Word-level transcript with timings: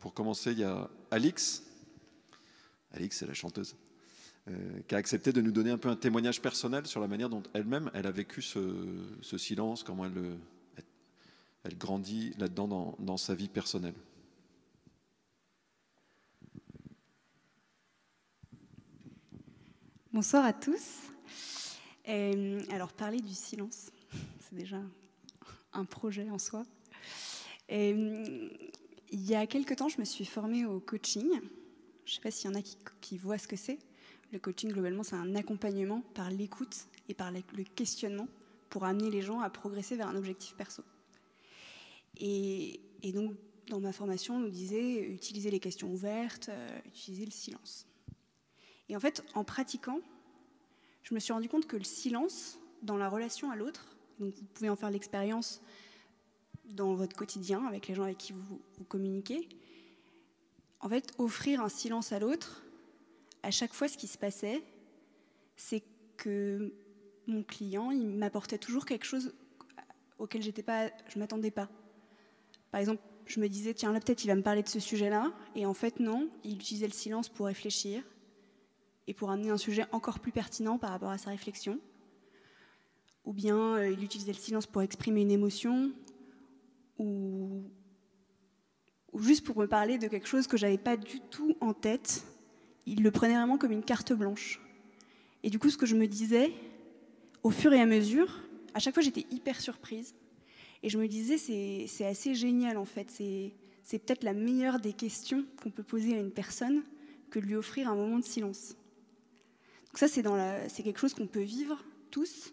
Pour 0.00 0.14
commencer, 0.14 0.52
il 0.52 0.60
y 0.60 0.64
a 0.64 0.88
Alix. 1.10 1.62
Alix, 2.92 3.18
c'est 3.18 3.26
la 3.26 3.34
chanteuse. 3.34 3.76
Euh, 4.48 4.80
qui 4.86 4.94
a 4.94 4.98
accepté 4.98 5.32
de 5.32 5.40
nous 5.40 5.52
donner 5.52 5.70
un 5.70 5.78
peu 5.78 5.88
un 5.88 5.96
témoignage 5.96 6.42
personnel 6.42 6.86
sur 6.86 7.00
la 7.00 7.08
manière 7.08 7.30
dont 7.30 7.42
elle-même 7.54 7.90
elle 7.94 8.06
a 8.06 8.10
vécu 8.10 8.42
ce, 8.42 9.38
silence, 9.38 9.82
comment 9.82 10.04
elle, 10.04 10.36
elle 11.64 11.78
grandit 11.78 12.34
là-dedans 12.38 12.96
dans, 12.98 13.16
sa 13.16 13.34
vie 13.34 13.48
personnelle. 13.48 13.94
Bonsoir 20.12 20.44
à 20.44 20.52
tous. 20.52 21.10
Euh, 22.08 22.62
alors, 22.70 22.92
parler 22.92 23.20
du 23.20 23.34
silence, 23.34 23.90
c'est 24.40 24.54
déjà 24.54 24.80
un 25.72 25.84
projet 25.86 26.28
en 26.30 26.38
soi. 26.38 26.64
Euh, 27.72 28.48
il 29.14 29.24
y 29.26 29.36
a 29.36 29.46
quelques 29.46 29.76
temps, 29.76 29.88
je 29.88 30.00
me 30.00 30.04
suis 30.04 30.24
formée 30.24 30.66
au 30.66 30.80
coaching. 30.80 31.28
Je 32.04 32.10
ne 32.10 32.14
sais 32.16 32.20
pas 32.20 32.32
s'il 32.32 32.50
y 32.50 32.52
en 32.52 32.58
a 32.58 32.62
qui, 33.00 33.16
voient 33.16 33.38
ce 33.38 33.46
que 33.46 33.54
c'est. 33.54 33.78
Le 34.32 34.40
coaching, 34.40 34.72
globalement, 34.72 35.04
c'est 35.04 35.14
un 35.14 35.36
accompagnement 35.36 36.02
par 36.14 36.30
l'écoute 36.30 36.88
et 37.08 37.14
par 37.14 37.30
le 37.30 37.62
questionnement 37.76 38.26
pour 38.70 38.84
amener 38.84 39.12
les 39.12 39.22
gens 39.22 39.38
à 39.38 39.50
progresser 39.50 39.94
vers 39.94 40.08
un 40.08 40.16
objectif 40.16 40.56
perso. 40.56 40.82
Et, 42.16 42.80
donc, 43.14 43.36
dans 43.68 43.78
ma 43.78 43.92
formation, 43.92 44.34
on 44.34 44.40
nous 44.40 44.50
disait 44.50 44.98
utiliser 45.02 45.52
les 45.52 45.60
questions 45.60 45.92
ouvertes, 45.92 46.48
euh, 46.48 46.78
utiliser 46.86 47.24
le 47.24 47.30
silence. 47.30 47.86
Et 48.88 48.96
en 48.96 49.00
fait, 49.00 49.22
en 49.34 49.44
pratiquant, 49.44 50.00
je 51.04 51.14
me 51.14 51.20
suis 51.20 51.32
rendu 51.32 51.48
compte 51.48 51.68
que 51.68 51.76
le 51.76 51.84
silence 51.84 52.58
dans 52.82 52.96
la 52.96 53.08
relation 53.08 53.52
à 53.52 53.56
l'autre, 53.56 53.96
vous 54.18 54.32
pouvez 54.54 54.70
en 54.70 54.76
faire 54.76 54.90
l'expérience 54.90 55.62
dans 56.70 56.94
votre 56.94 57.16
quotidien 57.16 57.66
avec 57.66 57.88
les 57.88 57.94
gens 57.94 58.04
avec 58.04 58.18
qui 58.18 58.32
vous, 58.32 58.60
communiquez, 58.88 59.48
en 60.80 60.88
fait, 60.88 61.12
offrir 61.18 61.62
un 61.62 61.68
silence 61.68 62.12
à 62.12 62.18
l'autre, 62.18 62.64
à 63.42 63.50
chaque 63.50 63.72
fois 63.72 63.88
ce 63.88 63.96
qui 63.96 64.06
se 64.06 64.18
passait, 64.18 64.62
c'est 65.56 65.82
que 66.16 66.74
mon 67.26 67.42
client, 67.42 67.90
il 67.90 68.06
m'apportait 68.08 68.58
toujours 68.58 68.84
quelque 68.84 69.06
chose 69.06 69.34
auquel 70.18 70.42
j'étais 70.42 70.62
pas, 70.62 70.90
je 71.08 71.18
m'attendais 71.18 71.50
pas. 71.50 71.68
Par 72.70 72.80
exemple, 72.80 73.02
je 73.26 73.40
me 73.40 73.48
disais, 73.48 73.72
tiens, 73.72 73.92
là 73.92 74.00
peut-être 74.00 74.24
il 74.24 74.28
va 74.28 74.34
me 74.34 74.42
parler 74.42 74.62
de 74.62 74.68
ce 74.68 74.80
sujet-là, 74.80 75.32
et 75.54 75.64
en 75.64 75.74
fait 75.74 76.00
non, 76.00 76.28
il 76.44 76.54
utilisait 76.54 76.86
le 76.86 76.92
silence 76.92 77.28
pour 77.28 77.46
réfléchir, 77.46 78.02
et 79.06 79.14
pour 79.14 79.30
amener 79.30 79.50
un 79.50 79.56
sujet 79.56 79.84
encore 79.92 80.18
plus 80.18 80.32
pertinent 80.32 80.78
par 80.78 80.90
rapport 80.90 81.10
à 81.10 81.18
sa 81.18 81.30
réflexion. 81.30 81.78
Ou 83.24 83.32
bien 83.32 83.76
euh, 83.76 83.90
il 83.90 84.02
utilisait 84.02 84.32
le 84.32 84.38
silence 84.38 84.66
pour 84.66 84.82
exprimer 84.82 85.22
une 85.22 85.30
émotion, 85.30 85.92
ou, 86.98 87.62
ou 89.12 89.18
juste 89.20 89.44
pour 89.44 89.58
me 89.58 89.66
parler 89.66 89.98
de 89.98 90.08
quelque 90.08 90.28
chose 90.28 90.46
que 90.46 90.56
j'avais 90.56 90.78
pas 90.78 90.96
du 90.96 91.20
tout 91.30 91.56
en 91.60 91.72
tête. 91.72 92.24
Il 92.86 93.02
le 93.02 93.10
prenait 93.10 93.34
vraiment 93.34 93.58
comme 93.58 93.72
une 93.72 93.84
carte 93.84 94.12
blanche. 94.12 94.60
Et 95.42 95.50
du 95.50 95.58
coup, 95.58 95.70
ce 95.70 95.76
que 95.76 95.86
je 95.86 95.96
me 95.96 96.06
disais, 96.06 96.52
au 97.42 97.50
fur 97.50 97.72
et 97.72 97.80
à 97.80 97.86
mesure, 97.86 98.40
à 98.74 98.78
chaque 98.78 98.94
fois 98.94 99.02
j'étais 99.02 99.26
hyper 99.30 99.60
surprise. 99.60 100.14
Et 100.82 100.90
je 100.90 100.98
me 100.98 101.08
disais, 101.08 101.38
c'est 101.38 102.06
assez 102.06 102.34
génial 102.34 102.76
en 102.76 102.84
fait. 102.84 103.10
C'est 103.10 103.98
peut-être 103.98 104.22
la 104.22 104.34
meilleure 104.34 104.80
des 104.80 104.92
questions 104.92 105.44
qu'on 105.62 105.70
peut 105.70 105.82
poser 105.82 106.14
à 106.14 106.20
une 106.20 106.30
personne 106.30 106.82
que 107.30 107.38
de 107.38 107.46
lui 107.46 107.56
offrir 107.56 107.88
un 107.88 107.94
moment 107.94 108.18
de 108.18 108.24
silence. 108.24 108.76
Donc 109.86 109.98
ça, 109.98 110.08
c'est 110.08 110.82
quelque 110.82 110.98
chose 110.98 111.14
qu'on 111.14 111.26
peut 111.26 111.42
vivre 111.42 111.82
tous 112.10 112.52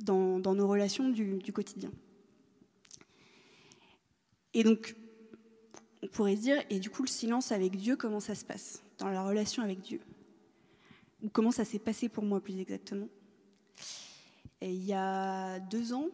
dans, 0.00 0.38
nos 0.38 0.68
relations 0.68 1.08
du, 1.08 1.40
quotidien. 1.52 1.90
Et 4.54 4.62
donc, 4.62 4.94
on 6.02 6.06
pourrait 6.06 6.36
se 6.36 6.42
dire, 6.42 6.62
et 6.70 6.78
du 6.78 6.90
coup, 6.90 7.02
le 7.02 7.08
silence 7.08 7.50
avec 7.50 7.76
Dieu, 7.76 7.96
comment 7.96 8.20
ça 8.20 8.34
se 8.34 8.44
passe 8.44 8.82
dans 8.98 9.08
la 9.08 9.24
relation 9.24 9.62
avec 9.62 9.80
Dieu? 9.80 10.00
Ou 11.22 11.28
comment 11.28 11.50
ça 11.50 11.64
s'est 11.64 11.78
passé 11.78 12.08
pour 12.08 12.24
moi 12.24 12.40
plus 12.40 12.58
exactement? 12.60 13.08
Il 14.62 14.84
y 14.84 14.92
a 14.92 15.58
deux 15.58 15.92
ans, 15.92 16.08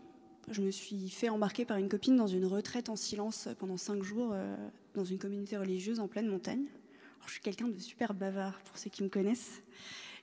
je 0.48 0.62
me 0.62 0.70
suis 0.70 1.08
fait 1.10 1.28
embarquer 1.28 1.64
par 1.64 1.76
une 1.76 1.88
copine 1.88 2.16
dans 2.16 2.26
une 2.26 2.46
retraite 2.46 2.88
en 2.88 2.96
silence 2.96 3.48
pendant 3.58 3.76
cinq 3.76 4.02
jours 4.02 4.30
euh, 4.32 4.56
dans 4.94 5.04
une 5.04 5.18
communauté 5.18 5.56
religieuse 5.56 6.00
en 6.00 6.08
pleine 6.08 6.26
montagne. 6.26 6.64
je 7.26 7.32
suis 7.32 7.40
quelqu'un 7.40 7.68
de 7.68 7.78
super 7.78 8.14
bavard 8.14 8.58
pour 8.62 8.78
ceux 8.78 8.90
qui 8.90 9.02
me 9.04 9.08
connaissent. 9.08 9.62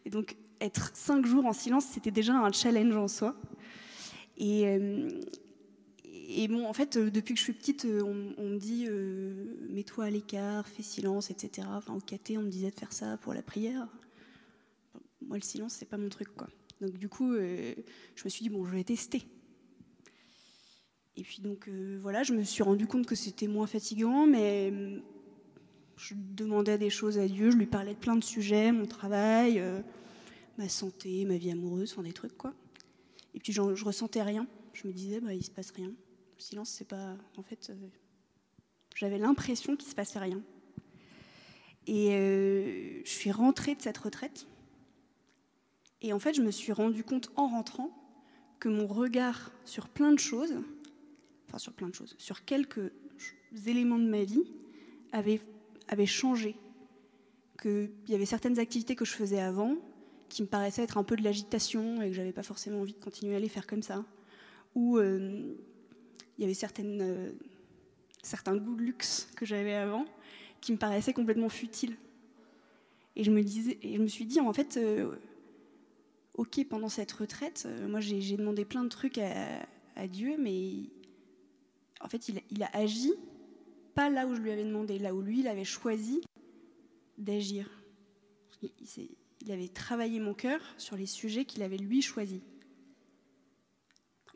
Et 0.05 0.09
donc, 0.09 0.35
être 0.59 0.91
cinq 0.95 1.25
jours 1.25 1.45
en 1.45 1.53
silence, 1.53 1.85
c'était 1.85 2.11
déjà 2.11 2.33
un 2.33 2.51
challenge 2.51 2.95
en 2.95 3.07
soi. 3.07 3.35
Et, 4.37 4.67
euh, 4.67 5.09
et 6.27 6.47
bon, 6.47 6.67
en 6.67 6.73
fait, 6.73 6.97
euh, 6.97 7.09
depuis 7.09 7.33
que 7.33 7.39
je 7.39 7.43
suis 7.43 7.53
petite, 7.53 7.85
euh, 7.85 8.01
on, 8.03 8.49
me 8.49 8.57
dit 8.57 8.87
mets-toi 9.69 10.05
à 10.05 10.09
l'écart, 10.09 10.67
fais 10.67 10.83
silence, 10.83 11.31
etc. 11.31 11.67
Enfin, 11.71 11.93
au 11.93 11.99
caté, 11.99 12.37
on 12.37 12.43
me 12.43 12.49
disait 12.49 12.69
de 12.69 12.75
faire 12.75 12.93
ça 12.93 13.17
pour 13.17 13.33
la 13.33 13.41
prière. 13.41 13.87
Moi, 15.21 15.37
le 15.37 15.43
silence, 15.43 15.73
c'est 15.73 15.89
pas 15.89 15.97
mon 15.97 16.09
truc, 16.09 16.29
quoi. 16.35 16.47
Donc, 16.81 16.97
du 16.97 17.09
coup, 17.09 17.33
je 17.33 18.23
me 18.23 18.29
suis 18.29 18.43
dit 18.43 18.49
bon, 18.49 18.65
je 18.65 18.75
vais 18.75 18.83
tester. 18.83 19.23
Et 21.19 21.23
puis 21.23 21.41
donc 21.41 21.67
voilà, 21.99 22.21
je 22.21 22.31
me 22.31 22.43
suis 22.43 22.61
rendu 22.61 22.85
compte 22.85 23.07
que 23.07 23.15
c'était 23.15 23.47
moins 23.47 23.65
fatigant, 23.65 24.27
mais 24.27 24.71
je 25.97 26.13
demandais 26.15 26.77
des 26.77 26.89
choses 26.89 27.17
à 27.17 27.27
Dieu, 27.27 27.51
je 27.51 27.57
lui 27.57 27.65
parlais 27.65 27.93
de 27.93 27.99
plein 27.99 28.15
de 28.15 28.23
sujets, 28.23 28.71
mon 28.71 28.85
travail, 28.85 29.59
euh, 29.59 29.81
ma 30.57 30.69
santé, 30.69 31.25
ma 31.25 31.37
vie 31.37 31.51
amoureuse, 31.51 31.91
enfin 31.91 32.03
des 32.03 32.13
trucs 32.13 32.37
quoi. 32.37 32.53
Et 33.33 33.39
puis 33.39 33.51
je 33.51 33.61
ressentais 33.61 34.21
rien. 34.21 34.47
Je 34.73 34.87
me 34.87 34.93
disais, 34.93 35.19
bah, 35.19 35.33
il 35.33 35.43
se 35.43 35.49
passe 35.49 35.71
rien. 35.71 35.91
Le 36.37 36.41
silence, 36.41 36.69
c'est 36.69 36.87
pas. 36.87 37.15
En 37.37 37.43
fait, 37.43 37.69
euh, 37.69 37.87
j'avais 38.95 39.17
l'impression 39.17 39.75
qu'il 39.75 39.89
se 39.89 39.95
passait 39.95 40.19
rien. 40.19 40.41
Et 41.87 42.11
euh, 42.11 43.01
je 43.03 43.09
suis 43.09 43.31
rentrée 43.31 43.73
de 43.73 43.81
cette 43.81 43.97
retraite. 43.97 44.47
Et 46.01 46.13
en 46.13 46.19
fait, 46.19 46.35
je 46.35 46.43
me 46.43 46.51
suis 46.51 46.71
rendu 46.71 47.03
compte 47.03 47.31
en 47.35 47.47
rentrant 47.47 47.89
que 48.59 48.69
mon 48.69 48.85
regard 48.85 49.51
sur 49.65 49.89
plein 49.89 50.11
de 50.11 50.19
choses, 50.19 50.53
enfin 51.47 51.57
sur 51.57 51.73
plein 51.73 51.89
de 51.89 51.95
choses, 51.95 52.15
sur 52.19 52.45
quelques 52.45 52.91
éléments 53.65 53.97
de 53.97 54.07
ma 54.07 54.23
vie, 54.23 54.43
avait 55.11 55.41
avait 55.87 56.05
changé, 56.05 56.55
qu'il 57.61 57.89
y 58.09 58.13
avait 58.13 58.25
certaines 58.25 58.59
activités 58.59 58.95
que 58.95 59.05
je 59.05 59.13
faisais 59.13 59.39
avant 59.39 59.75
qui 60.29 60.41
me 60.41 60.47
paraissaient 60.47 60.83
être 60.83 60.97
un 60.97 61.03
peu 61.03 61.15
de 61.15 61.23
l'agitation 61.23 62.01
et 62.01 62.09
que 62.09 62.13
j'avais 62.13 62.33
pas 62.33 62.43
forcément 62.43 62.81
envie 62.81 62.93
de 62.93 62.99
continuer 62.99 63.35
à 63.35 63.39
les 63.39 63.49
faire 63.49 63.65
comme 63.65 63.81
ça, 63.81 64.03
ou 64.75 64.97
euh, 64.97 65.55
il 66.37 66.41
y 66.41 66.43
avait 66.45 66.57
euh, 67.01 67.31
certains 68.21 68.55
goûts 68.55 68.75
de 68.75 68.81
luxe 68.81 69.29
que 69.35 69.45
j'avais 69.45 69.73
avant 69.73 70.05
qui 70.61 70.71
me 70.71 70.77
paraissaient 70.77 71.13
complètement 71.13 71.49
futiles. 71.49 71.95
Et 73.15 73.23
je 73.23 73.31
me, 73.31 73.41
disais, 73.41 73.77
et 73.81 73.95
je 73.95 74.01
me 74.01 74.07
suis 74.07 74.25
dit, 74.25 74.39
en 74.39 74.53
fait, 74.53 74.77
euh, 74.77 75.15
ok, 76.35 76.63
pendant 76.69 76.89
cette 76.89 77.11
retraite, 77.11 77.67
moi 77.87 77.99
j'ai 77.99 78.37
demandé 78.37 78.63
plein 78.63 78.83
de 78.83 78.89
trucs 78.89 79.17
à, 79.17 80.07
Dieu, 80.07 80.37
mais 80.37 80.91
en 82.01 82.07
fait, 82.07 82.29
il, 82.29 82.63
a 82.63 82.69
agi 82.77 83.11
pas 83.95 84.11
là 84.11 84.27
où 84.27 84.35
je 84.35 84.41
lui 84.41 84.51
avais 84.51 84.63
demandé, 84.63 84.99
là 84.99 85.15
où 85.15 85.21
lui, 85.21 85.39
il 85.39 85.47
avait 85.47 85.63
choisi 85.63 86.21
d'agir. 87.17 87.67
Il, 88.61 89.51
avait 89.51 89.69
travaillé 89.69 90.19
mon 90.19 90.35
cœur 90.35 90.61
sur 90.77 90.95
les 90.95 91.07
sujets 91.07 91.45
qu'il 91.45 91.63
avait 91.63 91.77
lui 91.77 92.03
choisis. 92.03 92.41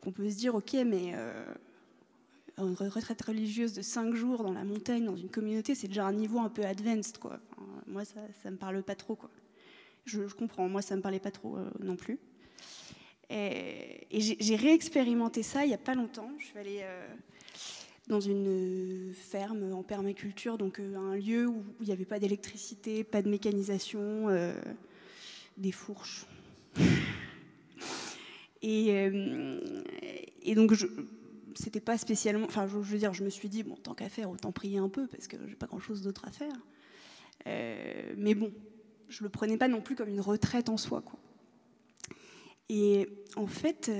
on 0.04 0.10
peut 0.10 0.28
se 0.28 0.36
dire, 0.36 0.56
ok, 0.56 0.72
mais 0.84 1.12
euh, 1.14 1.44
une 2.58 2.74
retraite 2.74 3.22
religieuse 3.22 3.72
de 3.72 3.82
cinq 3.82 4.14
jours 4.14 4.42
dans 4.42 4.52
la 4.52 4.64
montagne, 4.64 5.04
dans 5.04 5.16
une 5.16 5.30
communauté, 5.30 5.74
c'est 5.74 5.88
déjà 5.88 6.06
un 6.06 6.12
niveau 6.12 6.38
un 6.38 6.48
peu 6.48 6.64
advanced, 6.64 7.18
quoi. 7.18 7.40
moi, 7.86 8.04
ça, 8.04 8.20
ça 8.42 8.50
me 8.50 8.56
parle 8.56 8.82
pas 8.82 8.94
trop, 8.94 9.16
quoi. 9.16 9.30
Je, 10.04 10.22
comprends, 10.22 10.68
moi, 10.68 10.82
ça 10.82 10.96
me 10.96 11.00
parlait 11.00 11.20
pas 11.20 11.30
trop 11.30 11.56
euh, 11.56 11.70
non 11.80 11.96
plus. 11.96 12.18
Et, 13.30 14.06
j'ai 14.10 14.56
réexpérimenté 14.56 15.42
ça 15.42 15.64
il 15.64 15.70
y 15.70 15.74
a 15.74 15.78
pas 15.78 15.94
longtemps. 15.94 16.30
Je 16.38 16.46
suis 16.46 16.58
allée 16.58 16.80
euh, 16.82 17.06
dans 18.08 18.20
une 18.20 18.46
euh, 18.48 19.12
ferme 19.12 19.72
en 19.72 19.82
permaculture, 19.82 20.58
donc 20.58 20.80
un 20.80 21.14
lieu 21.14 21.46
où 21.46 21.64
il 21.80 21.86
n'y 21.86 21.92
avait 21.92 22.04
pas 22.04 22.18
d'électricité, 22.18 23.04
pas 23.04 23.22
de 23.22 23.28
mécanisation, 23.28 24.26
des 25.56 25.72
fourches. 25.72 26.26
et, 28.62 29.10
donc, 30.54 30.74
c'était 31.54 31.80
pas 31.80 31.98
spécialement. 31.98 32.46
Enfin, 32.46 32.66
je, 32.66 32.76
veux 32.78 32.98
dire, 32.98 33.12
je 33.12 33.24
me 33.24 33.30
suis 33.30 33.48
dit, 33.48 33.62
bon, 33.62 33.76
tant 33.76 33.94
qu'à 33.94 34.08
faire, 34.08 34.30
autant 34.30 34.52
prier 34.52 34.78
un 34.78 34.88
peu, 34.88 35.06
parce 35.06 35.28
que 35.28 35.36
j'ai 35.46 35.54
pas 35.54 35.66
grand 35.66 35.80
chose 35.80 36.02
d'autre 36.02 36.24
à 36.26 36.30
faire. 36.30 36.54
mais 38.16 38.34
bon, 38.34 38.52
je 39.08 39.22
le 39.22 39.28
prenais 39.28 39.56
pas 39.56 39.68
non 39.68 39.80
plus 39.80 39.94
comme 39.94 40.08
une 40.08 40.20
retraite 40.20 40.68
en 40.68 40.76
soi, 40.76 41.02
quoi. 41.02 41.18
Et 42.68 43.08
en 43.36 43.46
fait, 43.46 43.90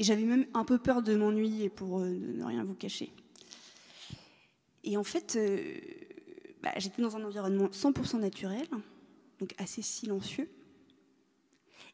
et 0.00 0.02
j'avais 0.02 0.24
même 0.24 0.46
un 0.54 0.64
peu 0.64 0.78
peur 0.78 1.02
de 1.02 1.14
m'ennuyer, 1.14 1.68
pour 1.68 2.00
euh, 2.00 2.08
ne 2.08 2.42
rien 2.42 2.64
vous 2.64 2.74
cacher. 2.74 3.12
Et 4.82 4.96
en 4.96 5.04
fait, 5.04 5.36
euh, 5.36 5.78
bah, 6.62 6.70
j'étais 6.78 7.02
dans 7.02 7.16
un 7.16 7.24
environnement 7.24 7.66
100% 7.66 8.18
naturel, 8.18 8.66
donc 9.40 9.54
assez 9.58 9.82
silencieux, 9.82 10.48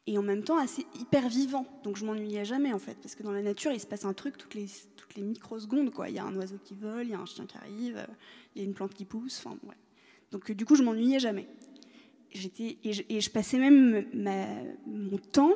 et 0.07 0.19
en 0.19 0.23
même 0.23 0.43
temps 0.43 0.59
assez 0.59 0.87
hyper 0.99 1.29
vivant. 1.29 1.67
Donc 1.83 1.97
je 1.97 2.05
m'ennuyais 2.05 2.45
jamais 2.45 2.73
en 2.73 2.79
fait, 2.79 2.97
parce 3.03 3.15
que 3.15 3.23
dans 3.23 3.33
la 3.33 3.43
nature, 3.43 3.73
il 3.73 3.81
se 3.81 3.87
passe 3.87 4.05
un 4.05 4.13
truc 4.13 4.37
toutes 4.37 4.55
les, 4.55 4.67
toutes 4.97 5.15
les 5.17 5.23
microsecondes. 5.23 5.91
Il 6.09 6.15
y 6.15 6.19
a 6.19 6.25
un 6.25 6.35
oiseau 6.37 6.59
qui 6.63 6.75
vole, 6.75 7.05
il 7.05 7.11
y 7.11 7.15
a 7.15 7.19
un 7.19 7.27
chien 7.27 7.47
qui 7.47 7.57
arrive, 7.57 8.07
il 8.55 8.63
y 8.63 8.65
a 8.65 8.69
une 8.69 8.75
plante 8.75 8.95
qui 8.95 9.05
pousse. 9.05 9.43
Enfin, 9.45 9.57
ouais. 9.65 9.75
Donc 10.31 10.51
du 10.53 10.65
coup, 10.65 10.77
je 10.77 10.83
m'ennuyais 10.83 11.19
jamais. 11.19 11.49
Et, 12.59 12.93
je, 12.93 13.31
passais 13.31 13.59
même 13.59 14.05
mon 14.87 15.17
temps 15.19 15.55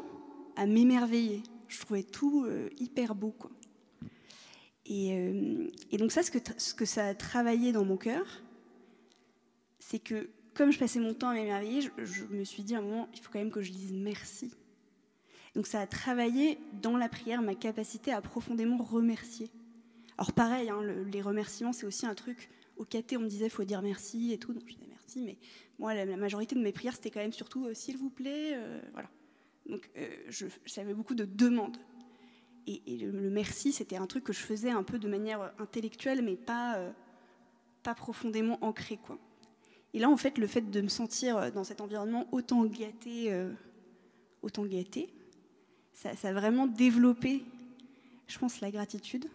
à 0.57 0.67
m'émerveiller. 0.67 1.43
Je 1.69 1.79
trouvais 1.81 2.03
tout 2.03 2.47
hyper 2.79 3.15
beau. 3.15 3.35
Quoi. 3.39 3.51
Et, 4.87 5.11
et, 5.91 5.99
donc 5.99 6.11
ça, 6.11 6.23
ce 6.23 6.31
que, 6.31 6.39
ce 6.57 6.75
que 6.75 6.87
ça 6.87 7.07
a 7.07 7.15
travaillé 7.15 7.73
dans 7.73 7.85
mon 7.85 7.99
cœur, 7.99 8.25
c'est 9.79 9.99
que 9.99 10.31
comme 10.61 10.73
je 10.73 10.79
passais 10.79 11.01
mon 11.01 11.15
temps 11.15 11.31
à 11.31 11.33
m'émerveiller, 11.33 11.81
je, 11.81 12.25
me 12.25 12.45
suis 12.45 12.63
dit 12.63 12.75
à 12.75 12.81
un 12.81 12.83
moment, 12.83 13.09
il 13.15 13.21
faut 13.21 13.31
quand 13.33 13.39
même 13.39 13.51
que 13.51 13.63
je 13.63 13.73
dise 13.73 13.95
merci. 13.95 14.55
Donc 15.55 15.67
ça 15.67 15.81
a 15.81 15.87
travaillé 15.87 16.59
dans 16.83 16.99
la 16.99 17.09
prière 17.09 17.41
ma 17.41 17.55
capacité 17.55 18.13
à 18.13 18.21
profondément 18.21 18.77
remercier. 18.77 19.51
Alors 20.19 20.33
pareil, 20.33 20.69
hein, 20.69 20.83
les 21.11 21.23
remerciements, 21.23 21.73
c'est 21.73 21.87
aussi 21.87 22.05
un 22.05 22.15
truc 22.15 22.51
au 22.77 22.85
caté, 22.85 23.17
on 23.17 23.21
me 23.21 23.27
disait, 23.27 23.47
il 23.47 23.51
faut 23.51 23.65
dire 23.65 23.81
merci 23.81 24.35
et 24.35 24.39
tout. 24.39 24.53
Donc 24.53 24.65
je 24.67 24.75
disais 24.75 24.87
merci, 24.87 25.23
mais 25.23 25.39
moi, 25.79 25.95
la, 25.95 26.05
majorité 26.19 26.55
de 26.55 26.61
mes 26.61 26.73
prières, 26.73 26.95
c'était 26.95 27.11
quand 27.11 27.21
même 27.21 27.33
surtout, 27.33 27.65
euh, 27.65 27.73
s'il 27.73 27.97
vous 27.97 28.11
plaît, 28.11 28.51
euh, 28.53 28.83
voilà. 28.93 29.09
Donc 29.65 29.89
euh, 29.97 30.09
j'avais 30.67 30.93
beaucoup 30.93 31.15
de 31.15 31.25
demandes. 31.25 31.79
Et, 32.67 32.99
le, 32.99 33.31
merci, 33.31 33.73
c'était 33.73 33.97
un 33.97 34.07
truc 34.07 34.25
que 34.25 34.35
je 34.35 34.41
faisais 34.41 34.69
un 34.69 34.83
peu 34.83 34.99
de 34.99 35.09
manière 35.09 35.55
intellectuelle, 35.59 36.21
mais 36.21 36.37
pas, 36.37 36.93
pas 37.83 37.95
profondément 37.95 38.59
ancré, 38.61 38.99
quoi. 38.99 39.19
Et 39.93 39.99
là, 39.99 40.09
en 40.09 40.17
fait, 40.17 40.39
le 40.39 40.47
fait 40.47 40.71
de 40.71 40.81
me 40.81 40.89
sentir 40.89 41.37
euh, 41.37 41.51
dans 41.51 41.65
cet 41.65 41.81
environnement 41.81 42.27
autant 42.33 42.65
gâté, 42.65 43.33
euh, 43.33 43.51
autant 44.43 44.65
gâté, 44.65 45.13
ça, 45.93 46.11
a 46.23 46.33
vraiment 46.33 46.67
développé, 46.67 47.43
je 48.27 48.39
pense, 48.39 48.61
la 48.61 48.71
gratitude. 48.71 49.27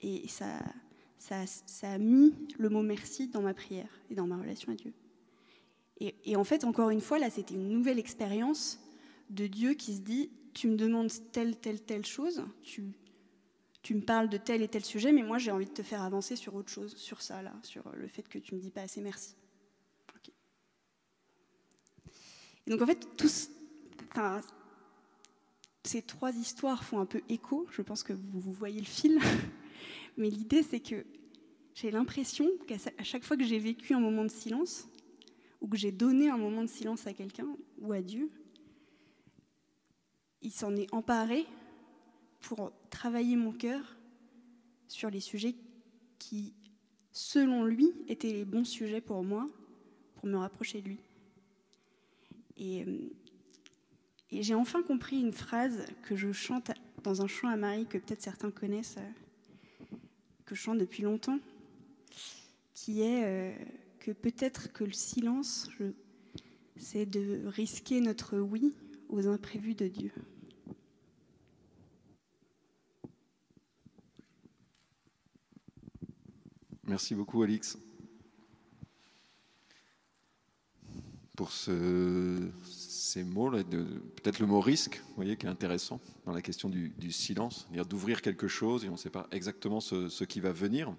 Et 0.00 0.28
ça, 0.28 0.46
a 1.82 1.98
mis 1.98 2.34
le 2.58 2.68
mot 2.68 2.82
merci 2.82 3.28
dans 3.28 3.42
ma 3.42 3.54
prière 3.54 3.90
et 4.10 4.14
dans 4.14 4.26
ma 4.26 4.36
relation 4.36 4.72
à 4.72 4.76
Dieu. 4.76 4.92
Et, 6.00 6.36
en 6.36 6.44
fait, 6.44 6.62
encore 6.62 6.90
une 6.90 7.00
fois, 7.00 7.18
là, 7.18 7.28
c'était 7.28 7.54
une 7.54 7.70
nouvelle 7.70 7.98
expérience 7.98 8.78
de 9.30 9.48
Dieu 9.48 9.74
qui 9.74 9.96
se 9.96 10.00
dit, 10.00 10.30
tu 10.54 10.68
me 10.68 10.76
demandes 10.76 11.10
telle, 11.32 11.56
telle, 11.56 11.80
telle 11.80 12.06
chose, 12.06 12.44
tu, 12.62 12.84
tu 13.82 13.96
me 13.96 14.00
parles 14.00 14.28
de 14.28 14.36
tel 14.36 14.62
et 14.62 14.68
tel 14.68 14.84
sujet, 14.84 15.12
mais 15.12 15.22
moi 15.22 15.38
j'ai 15.38 15.50
envie 15.50 15.66
de 15.66 15.72
te 15.72 15.82
faire 15.82 16.02
avancer 16.02 16.36
sur 16.36 16.54
autre 16.54 16.70
chose, 16.70 16.96
sur 16.96 17.20
ça, 17.20 17.42
là, 17.42 17.52
sur 17.62 17.90
le 17.94 18.06
fait 18.06 18.22
que 18.22 18.38
tu 18.38 18.54
me 18.54 18.60
dis 18.60 18.70
pas 18.70 18.82
assez 18.82 19.00
merci. 19.00 19.34
Donc 22.68 22.82
en 22.82 22.86
fait, 22.86 23.06
ces 25.84 26.02
trois 26.02 26.32
histoires 26.32 26.84
font 26.84 27.00
un 27.00 27.06
peu 27.06 27.22
écho. 27.28 27.66
Je 27.70 27.82
pense 27.82 28.02
que 28.02 28.12
vous, 28.12 28.52
voyez 28.52 28.80
le 28.80 28.86
fil. 28.86 29.18
Mais 30.16 30.28
l'idée, 30.28 30.62
c'est 30.62 30.80
que 30.80 31.06
j'ai 31.74 31.90
l'impression 31.90 32.46
qu'à 32.66 32.76
chaque 33.04 33.24
fois 33.24 33.36
que 33.36 33.44
j'ai 33.44 33.58
vécu 33.58 33.94
un 33.94 34.00
moment 34.00 34.24
de 34.24 34.30
silence, 34.30 34.88
ou 35.60 35.68
que 35.68 35.76
j'ai 35.76 35.92
donné 35.92 36.28
un 36.28 36.36
moment 36.36 36.62
de 36.62 36.68
silence 36.68 37.06
à 37.06 37.12
quelqu'un 37.12 37.48
ou 37.80 37.92
à 37.92 38.00
Dieu, 38.00 38.30
il 40.42 40.52
s'en 40.52 40.76
est 40.76 40.92
emparé 40.92 41.46
pour 42.40 42.72
travailler 42.90 43.36
mon 43.36 43.52
cœur 43.52 43.96
sur 44.86 45.10
les 45.10 45.20
sujets 45.20 45.56
qui, 46.18 46.54
selon 47.12 47.64
lui, 47.64 47.92
étaient 48.06 48.32
les 48.32 48.44
bons 48.44 48.64
sujets 48.64 49.00
pour 49.00 49.24
moi, 49.24 49.46
pour 50.16 50.26
me 50.26 50.36
rapprocher 50.36 50.80
de 50.80 50.88
lui. 50.88 51.07
Euh, 52.60 52.84
et, 54.30 54.42
j'ai 54.42 54.54
enfin 54.54 54.82
compris 54.82 55.20
une 55.20 55.32
phrase 55.32 55.86
que 56.02 56.16
je 56.16 56.32
chante 56.32 56.70
dans 57.02 57.22
un 57.22 57.26
chant 57.26 57.48
à 57.48 57.56
Marie 57.56 57.86
que 57.86 57.98
peut-être 57.98 58.22
certains 58.22 58.50
connaissent, 58.50 58.96
euh, 58.98 59.96
que 60.44 60.54
je 60.54 60.60
chante 60.60 60.78
depuis 60.78 61.02
longtemps, 61.02 61.38
qui 62.74 63.02
est 63.02 63.24
euh, 63.24 63.54
que 64.00 64.10
peut-être 64.10 64.72
que 64.72 64.84
le 64.84 64.92
silence, 64.92 65.70
c'est 66.76 67.06
de 67.06 67.46
risquer 67.46 68.00
notre 68.00 68.38
oui 68.38 68.72
aux 69.08 69.26
imprévus 69.26 69.74
de 69.74 69.88
Dieu. 69.88 70.12
Merci 76.84 77.14
beaucoup, 77.14 77.42
Alix. 77.42 77.78
Pour 81.38 81.52
ces 81.52 83.22
mots, 83.22 83.52
peut-être 83.52 84.40
le 84.40 84.46
mot 84.46 84.60
risque, 84.60 85.00
vous 85.06 85.14
voyez, 85.14 85.36
qui 85.36 85.46
est 85.46 85.48
intéressant 85.48 86.00
dans 86.26 86.32
la 86.32 86.42
question 86.42 86.68
du, 86.68 87.12
silence, 87.12 87.60
c'est-à-dire 87.60 87.86
d'ouvrir 87.86 88.22
quelque 88.22 88.48
chose 88.48 88.84
et 88.84 88.88
on 88.88 88.94
ne 88.94 88.96
sait 88.96 89.08
pas 89.08 89.28
exactement 89.30 89.78
ce, 89.78 90.24
qui 90.24 90.40
va 90.40 90.50
venir. 90.50 90.92